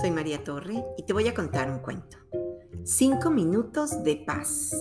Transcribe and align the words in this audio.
Soy 0.00 0.12
María 0.12 0.42
Torre 0.42 0.82
y 0.96 1.02
te 1.02 1.12
voy 1.12 1.28
a 1.28 1.34
contar 1.34 1.70
un 1.70 1.80
cuento. 1.80 2.16
Cinco 2.84 3.30
minutos 3.30 4.02
de 4.02 4.16
paz. 4.16 4.74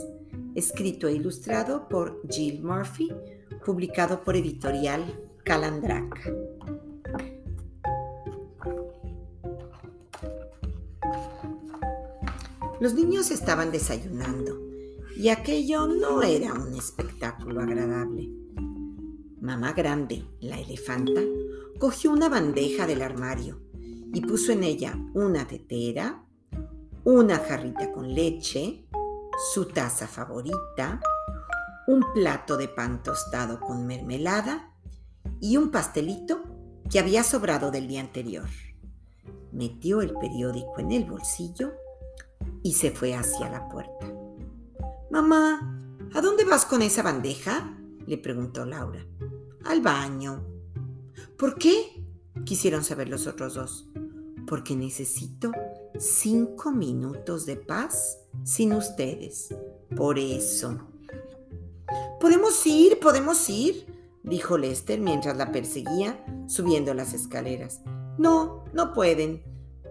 Escrito 0.56 1.10
e 1.10 1.14
ilustrado 1.14 1.90
por 1.90 2.22
Jill 2.30 2.64
Murphy, 2.64 3.12
publicado 3.66 4.24
por 4.24 4.38
editorial 4.38 5.04
Calandraca. 5.44 6.22
Los 12.80 12.94
niños 12.94 13.30
estaban 13.30 13.74
desayunando 13.74 14.58
y 15.18 15.28
aquello 15.28 15.88
no 15.88 16.22
era 16.24 16.54
un 16.54 16.74
espectáculo 16.76 17.60
agradable. 17.60 18.30
Mamá 19.42 19.74
Grande, 19.74 20.24
la 20.40 20.62
elefanta, 20.62 21.20
cogió 21.78 22.10
una 22.12 22.30
bandeja 22.30 22.88
del 22.88 23.02
armario 23.02 23.69
y 24.14 24.22
puso 24.22 24.52
en 24.52 24.64
ella 24.64 24.98
una 25.14 25.48
tetera, 25.48 26.24
una 27.04 27.38
jarrita 27.38 27.92
con 27.92 28.14
leche, 28.14 28.86
su 29.54 29.66
taza 29.66 30.08
favorita, 30.08 31.00
un 31.88 32.06
plato 32.14 32.58
de 32.58 32.68
pan 32.68 33.02
tostado 33.02 33.60
con 33.60 33.86
mermelada 33.86 34.76
y 35.40 35.58
un 35.58 35.72
pastelito 35.72 36.44
que 36.90 37.00
había 37.00 37.24
sobrado 37.24 37.72
del 37.72 37.88
día 37.88 38.02
anterior. 38.02 38.48
Metió 39.52 40.02
el 40.02 40.14
periódico 40.14 40.80
en 40.80 40.92
el 40.92 41.06
bolsillo 41.06 41.74
y 42.64 42.74
se 42.74 42.92
fue 42.92 43.16
hacia 43.16 43.50
la 43.50 43.68
puerta. 43.70 44.12
Mamá, 45.10 45.80
¿a 46.14 46.22
dónde 46.22 46.46
vas 46.46 46.66
con 46.66 46.82
esa 46.82 47.02
bandeja? 47.02 47.76
le 48.06 48.18
preguntó 48.18 48.66
Laura. 48.66 49.06
Al 49.66 49.82
baño. 49.82 50.44
¿Por 51.38 51.56
qué? 51.56 51.99
Quisieron 52.46 52.84
saber 52.84 53.10
los 53.10 53.28
otros 53.28 53.54
dos 53.54 53.90
porque 54.50 54.76
necesito 54.76 55.52
cinco 56.00 56.72
minutos 56.72 57.46
de 57.46 57.56
paz 57.56 58.18
sin 58.44 58.74
ustedes. 58.74 59.56
Por 59.96 60.18
eso. 60.18 60.80
Podemos 62.20 62.66
ir, 62.66 63.00
podemos 63.00 63.48
ir, 63.48 63.86
dijo 64.24 64.58
Lester 64.58 65.00
mientras 65.00 65.38
la 65.38 65.52
perseguía 65.52 66.26
subiendo 66.48 66.96
las 66.96 67.14
escaleras. 67.14 67.82
No, 68.18 68.66
no 68.74 68.94
pueden. 68.94 69.44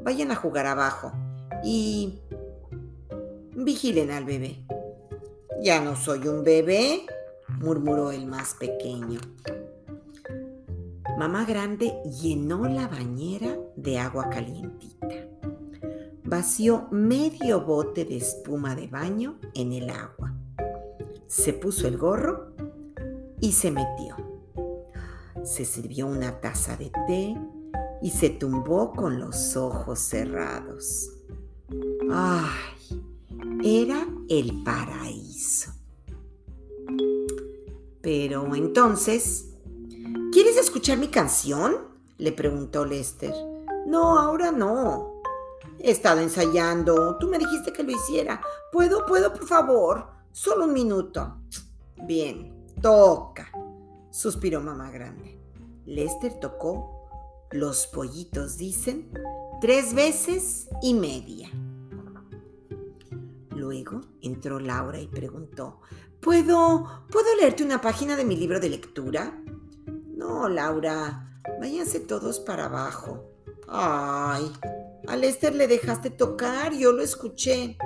Vayan 0.03 0.33
a 0.33 0.37
jugar 0.37 0.67
abajo 0.67 1.13
y 1.65 2.19
vigilen 3.55 4.11
al 4.11 4.25
bebé. 4.25 4.65
Ya 5.63 5.81
no 5.81 5.95
soy 5.95 6.27
un 6.27 6.43
bebé, 6.43 7.07
murmuró 7.61 8.11
el 8.11 8.27
más 8.27 8.55
pequeño. 8.55 9.21
Mamá 11.19 11.45
Grande 11.45 12.01
llenó 12.23 12.69
la 12.69 12.87
bañera 12.87 13.59
de 13.75 13.99
agua 13.99 14.31
calientita. 14.31 15.29
Vació 16.23 16.87
medio 16.93 17.63
bote 17.63 18.05
de 18.05 18.19
espuma 18.19 18.77
de 18.77 18.87
baño 18.87 19.37
en 19.55 19.73
el 19.73 19.91
agua. 19.91 20.33
Se 21.27 21.55
puso 21.55 21.89
el 21.89 21.99
gorro 21.99 22.53
y 23.41 23.51
se 23.51 23.73
metió. 23.73 24.15
Se 25.43 25.65
sirvió 25.65 26.07
una 26.07 26.41
taza 26.41 26.77
de 26.77 26.93
té 27.09 27.37
y 28.01 28.11
se 28.11 28.31
tumbó 28.31 28.93
con 28.93 29.19
los 29.19 29.57
ojos 29.57 29.99
cerrados. 29.99 31.11
¡Ay! 32.13 33.03
Era 33.65 34.07
el 34.29 34.63
paraíso. 34.63 35.73
Pero 38.01 38.55
entonces 38.55 39.48
¿Quieres 40.49 40.65
escuchar 40.65 40.97
mi 40.97 41.09
canción? 41.09 41.77
le 42.17 42.33
preguntó 42.33 42.87
Lester. 42.87 43.35
No, 43.87 44.19
ahora 44.19 44.51
no. 44.51 45.21
He 45.79 45.91
estado 45.91 46.21
ensayando. 46.21 47.19
Tú 47.19 47.29
me 47.29 47.37
dijiste 47.37 47.71
que 47.71 47.83
lo 47.83 47.91
hiciera. 47.91 48.41
¿Puedo, 48.73 49.05
puedo, 49.05 49.31
por 49.31 49.47
favor? 49.47 50.07
Solo 50.33 50.65
un 50.65 50.73
minuto. 50.73 51.37
Bien, 52.07 52.65
toca, 52.81 53.53
suspiró 54.11 54.63
mamá 54.63 54.91
grande. 54.91 55.39
Lester 55.85 56.41
tocó 56.41 57.11
Los 57.51 57.87
pollitos 57.87 58.57
dicen 58.57 59.13
tres 59.61 59.93
veces 59.93 60.69
y 60.81 60.95
media. 60.95 61.51
Luego 63.51 64.01
entró 64.23 64.59
Laura 64.61 64.99
y 64.99 65.09
preguntó, 65.09 65.81
¿Puedo, 66.23 67.05
¿puedo 67.11 67.37
leerte 67.37 67.63
una 67.63 67.83
página 67.83 68.17
de 68.17 68.25
mi 68.25 68.35
libro 68.35 68.61
de 68.61 68.71
lectura? 68.71 69.43
No, 70.19 70.49
Laura, 70.49 71.41
váyanse 71.61 72.01
todos 72.01 72.41
para 72.41 72.65
abajo. 72.65 73.23
Ay, 73.69 74.53
a 75.07 75.15
Lester 75.15 75.55
le 75.55 75.69
dejaste 75.69 76.11
tocar, 76.11 76.73
yo 76.73 76.91
lo 76.91 77.05
escuché. 77.05 77.79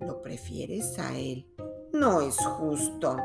¿Lo 0.00 0.22
prefieres 0.22 0.96
a 1.00 1.18
él? 1.18 1.52
No 1.92 2.20
es 2.20 2.36
justo. 2.36 3.16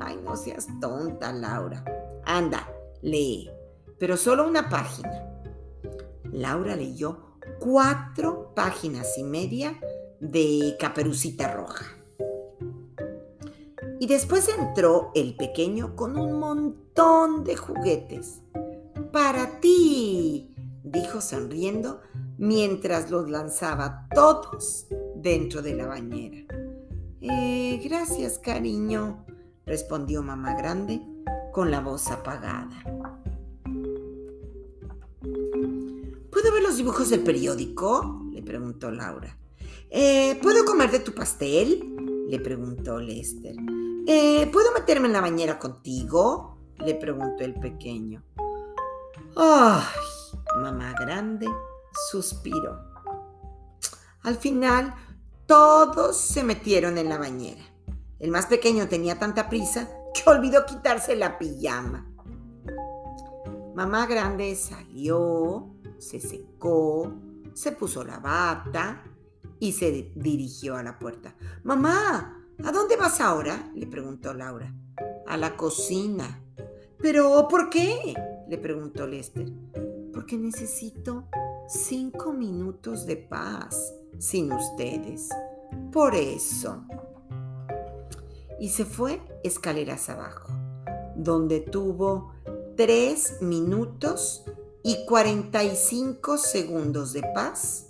Ay, 0.00 0.20
no 0.22 0.36
seas 0.36 0.66
tonta, 0.82 1.32
Laura. 1.32 1.82
Anda, 2.26 2.70
lee, 3.00 3.50
pero 3.98 4.18
solo 4.18 4.46
una 4.46 4.68
página. 4.68 5.24
Laura 6.24 6.76
leyó 6.76 7.38
cuatro 7.58 8.52
páginas 8.54 9.16
y 9.16 9.22
media 9.22 9.80
de 10.20 10.76
Caperucita 10.78 11.54
Roja. 11.54 11.86
Y 14.00 14.06
después 14.06 14.48
entró 14.48 15.10
el 15.14 15.34
pequeño 15.34 15.96
con 15.96 16.16
un 16.16 16.38
montón 16.38 17.44
de 17.44 17.56
juguetes. 17.56 18.40
Para 19.12 19.60
ti, 19.60 20.54
dijo 20.84 21.20
sonriendo 21.20 22.00
mientras 22.38 23.10
los 23.10 23.28
lanzaba 23.28 24.06
todos 24.14 24.86
dentro 25.16 25.62
de 25.62 25.74
la 25.74 25.86
bañera. 25.86 26.38
Eh, 27.20 27.80
gracias, 27.82 28.38
cariño, 28.38 29.24
respondió 29.66 30.22
mamá 30.22 30.54
grande 30.54 31.02
con 31.52 31.70
la 31.70 31.80
voz 31.80 32.08
apagada. 32.08 32.84
¿Puedo 36.30 36.52
ver 36.52 36.62
los 36.62 36.76
dibujos 36.76 37.10
del 37.10 37.24
periódico? 37.24 38.22
le 38.30 38.42
preguntó 38.42 38.92
Laura. 38.92 39.36
Eh, 39.90 40.38
¿Puedo 40.40 40.64
comer 40.64 40.92
de 40.92 41.00
tu 41.00 41.12
pastel? 41.12 41.96
le 42.28 42.38
preguntó 42.38 43.00
Lester. 43.00 43.56
Eh, 44.10 44.48
¿Puedo 44.50 44.72
meterme 44.72 45.06
en 45.08 45.12
la 45.12 45.20
bañera 45.20 45.58
contigo? 45.58 46.56
le 46.78 46.94
preguntó 46.94 47.44
el 47.44 47.52
pequeño. 47.60 48.24
¡Ay! 49.36 49.84
Mamá 50.62 50.94
grande 50.98 51.46
suspiró. 52.10 52.80
Al 54.22 54.36
final, 54.36 54.94
todos 55.44 56.16
se 56.16 56.42
metieron 56.42 56.96
en 56.96 57.10
la 57.10 57.18
bañera. 57.18 57.60
El 58.18 58.30
más 58.30 58.46
pequeño 58.46 58.88
tenía 58.88 59.18
tanta 59.18 59.50
prisa 59.50 59.90
que 60.14 60.30
olvidó 60.30 60.64
quitarse 60.64 61.14
la 61.14 61.36
pijama. 61.36 62.10
Mamá 63.74 64.06
grande 64.06 64.56
salió, 64.56 65.74
se 65.98 66.18
secó, 66.18 67.12
se 67.52 67.72
puso 67.72 68.02
la 68.04 68.20
bata 68.20 69.02
y 69.60 69.72
se 69.72 70.12
dirigió 70.16 70.76
a 70.76 70.82
la 70.82 70.98
puerta. 70.98 71.36
Mamá, 71.62 72.38
¿A 72.64 72.72
dónde 72.72 72.96
vas 72.96 73.20
ahora? 73.20 73.70
le 73.74 73.86
preguntó 73.86 74.34
Laura. 74.34 74.74
A 75.26 75.36
la 75.36 75.56
cocina. 75.56 76.42
¿Pero 76.98 77.46
por 77.48 77.70
qué? 77.70 78.14
le 78.48 78.58
preguntó 78.58 79.06
Lester. 79.06 79.52
Porque 80.12 80.36
necesito 80.36 81.28
cinco 81.68 82.32
minutos 82.32 83.06
de 83.06 83.16
paz 83.16 83.94
sin 84.18 84.52
ustedes. 84.52 85.28
Por 85.92 86.14
eso. 86.14 86.84
Y 88.58 88.70
se 88.70 88.84
fue 88.84 89.20
escaleras 89.44 90.08
abajo, 90.08 90.52
donde 91.14 91.60
tuvo 91.60 92.32
tres 92.76 93.40
minutos 93.40 94.44
y 94.82 95.04
cuarenta 95.06 95.62
y 95.62 95.76
cinco 95.76 96.38
segundos 96.38 97.12
de 97.12 97.22
paz 97.34 97.86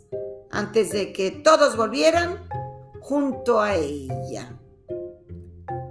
antes 0.50 0.90
de 0.90 1.12
que 1.12 1.30
todos 1.30 1.76
volvieran 1.76 2.46
junto 3.00 3.60
a 3.60 3.74
ella. 3.76 4.58